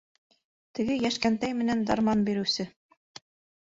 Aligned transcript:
Теге 0.79 0.95
йәш 1.03 1.19
кәнтәй 1.27 1.59
менән 1.61 1.87
дарман 1.93 2.29
биреүсе! 2.31 2.71